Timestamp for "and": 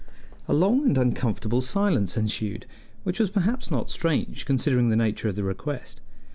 0.87-0.97